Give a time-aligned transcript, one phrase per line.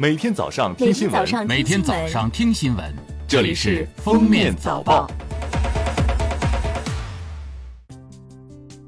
[0.00, 2.94] 每天早上听新闻，每天早上听新闻，
[3.26, 5.10] 这里是《封面早报》。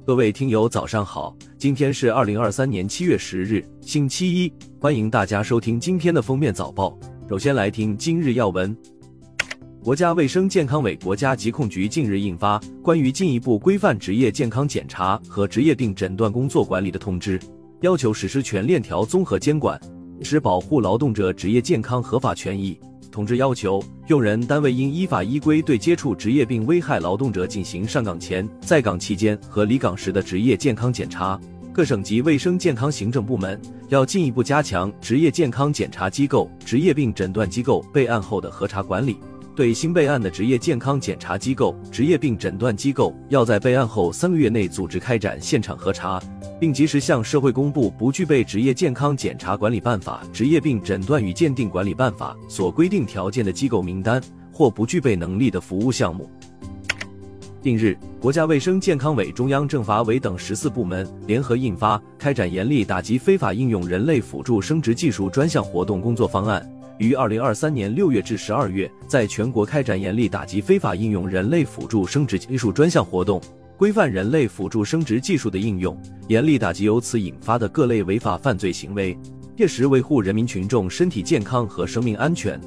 [0.07, 1.37] 各位听友，早上好！
[1.59, 6.97] 今天是二零二三年七月十日，星期一，欢迎大家收听今天的《封面早报》。
[7.29, 8.77] 首先来听今日要闻。
[9.83, 17.37] 国家卫生健康委、国家疾控局近日印发《关于进一步规范职业健康检查和职业病诊断工作管理的通知》，
[17.81, 19.77] 要求实施全链条综合监管。
[20.23, 22.79] 使保护劳动者职业健康合法权益。
[23.11, 31.39] 通知要求，用人单位应依法依规对接触职业病危害劳动者进行上岗前、在岗期间和离岗时的职业健康检查。
[31.73, 39.17] 各省级卫生健康行政部门要进一步加强职业健康检查机构、职业病诊断机构备案后的核查管理。
[39.57, 46.21] 对新备案的职业健康检查机构、职业病诊断机构，要在备案后三个月内组织开展现场核查。
[46.61, 56.29] 并及时向社会公布不具备《职业健康检查管理办法》《职业病诊断与鉴定管理办法》所规定条件的机构名单或不具备能力的服务项目。
[57.63, 66.63] 近日，国家卫生健康委、中央政法委等十四部门联合印发《开展严厉打击非法应用人类辅助生殖技术专项活动工作方案》，
[67.01, 73.41] 于二零二三年六月至十二月在全国开展严厉打击非法应用人类辅助生殖技术专项活动。
[73.79, 75.99] 规范人类辅助生殖技术的应用，
[76.29, 79.17] 严厉打击由此引发的各类违法犯罪行为，
[79.57, 82.61] 切实维护人民群众身体健康和生命安全。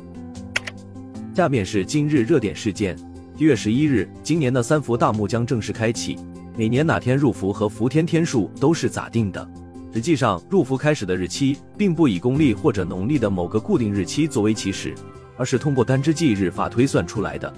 [1.36, 2.98] 下面是今日热点事件：
[3.38, 6.18] 一月十一日，今年的三伏大幕将正式开启。
[6.58, 9.48] 每年哪天入伏和伏天天数都是咋定的？
[9.94, 14.96] 实际上，入伏开始的日期并不以公历或者农历的某个固定日期作为起始，
[15.38, 17.54] 而是通过单支纪日法推算出来的。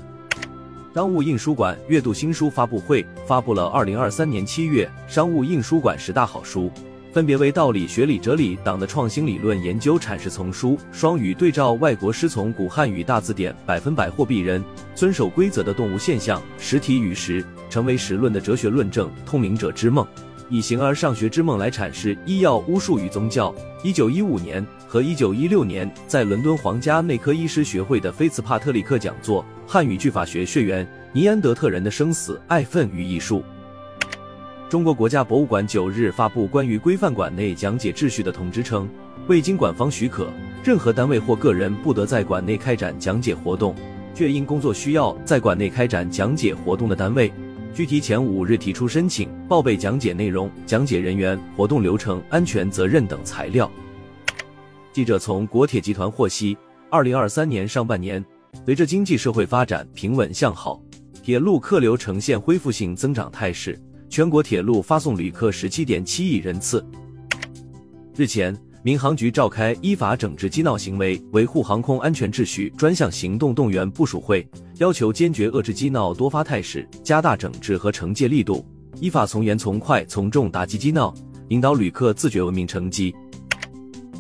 [0.94, 6.70] 商务印书馆月度新书发布会发布了二零二三年七月商务印书馆十大好书，
[7.14, 14.62] 分别为《道理、学理、哲理》党的创新理论研究阐释丛书，《双语对照外国师从古汉语大字典》，百分百货币人
[14.94, 20.06] 遵守规则的动物现象，实体与实成为实论的哲学论证，通明者之梦。
[20.50, 23.54] 以形而上学之梦来阐释医药、巫术与宗教。
[23.84, 33.40] 一九一五年和一九一六年，在伦敦皇家内科医师学会的菲茨帕特里克讲座《汉语句法学血缘：尼安德特人的生死、爱恨与艺术》。
[34.70, 38.90] 中国国家博物馆九日发布关于规范馆内讲解秩序的通知称，
[39.28, 40.28] 未经馆方许可，
[40.64, 43.76] 任何单位或个人不得在馆内开展讲解活动。
[44.14, 47.32] 确因工作需要在馆内开展讲解活动的单位。
[47.76, 53.70] 需提前五日提出申请，报备讲解内容、讲解人员、活动流程、安全责任等材料。
[54.94, 56.58] 记者从国铁集团获悉，
[56.90, 58.24] 二零二三年上半年，
[58.66, 60.82] 随着经济社会发展平稳向好，
[61.22, 63.78] 铁路客流呈现恢复性增长态势，
[64.10, 66.82] 全国铁路发送旅客十七点七亿人次。
[68.16, 68.58] 日前。
[68.86, 74.48] 民航局召开依法整治机闹行为、维护航空安全秩序专项行动动员部署会，
[74.78, 78.66] 要求坚决遏制激闹多发态势，加大整治和惩戒力度，
[79.00, 81.14] 依法从严从快从重打击激闹，
[81.48, 83.16] 引导旅客自觉文明乘机。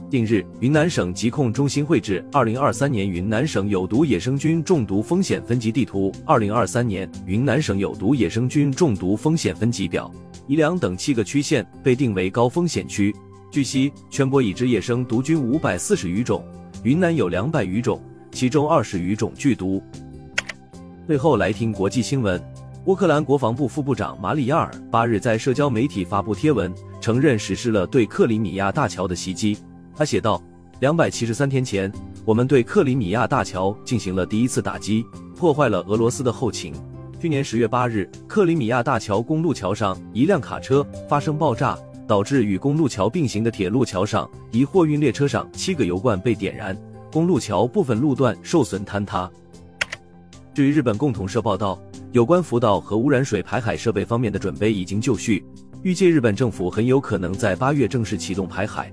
[0.10, 10.10] 近日，云南省疾控中心绘制《二零二三年云南省有毒野生菌中毒风险分级地图》《二零二三年云南省有毒野生菌中毒风险分级表》，
[10.48, 13.14] 宜良等七个区县被定为高风险区。
[13.52, 16.46] 据悉，全国已知野生毒菌五百四十余种，
[16.84, 18.02] 云南有两百余种，
[18.32, 19.84] 其中二十余种剧毒。
[21.08, 22.42] 最后来听国际新闻，
[22.86, 29.56] 乌克兰国防部副部长马里亚尔八日在社交媒体发布贴文，承认实施了对克里米亚大桥的袭击。
[29.96, 30.42] 他写道
[30.82, 31.92] ：“两百七十三天前，
[32.26, 35.06] 我们对克里米亚大桥进行了第一次打击，
[35.36, 36.74] 破坏了俄罗斯的后勤。
[37.22, 41.78] 去年十月八日，克里米亚大桥公路桥上一辆卡车发生爆炸。”
[42.08, 46.78] 导致与公路桥并行的铁路桥上一货运列车上七个油罐被点燃，
[47.12, 49.28] 公路桥部分路段受损坍塌。
[50.56, 51.78] 据日本共同社报道，
[52.14, 55.46] 有关福岛核污染水排海设备方面的准备已经就绪，
[55.84, 58.90] 预计日本政府很有可能在八月正式启动排海。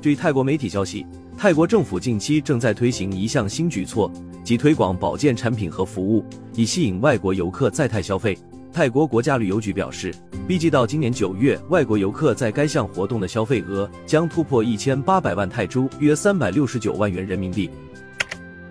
[0.00, 1.04] 据泰国媒体消息，
[1.36, 4.08] 泰国政府近期正在推行一项新举措，
[4.44, 6.24] 即推广保健产品和服务，
[6.54, 8.38] 以吸引外国游客在泰消费。
[8.72, 10.14] 泰国国家旅游局表示，
[10.46, 17.68] 预计到今年九月，外国游客在该项活动的消费额将突破一千八百万泰铢，约三百六十九万元人民币。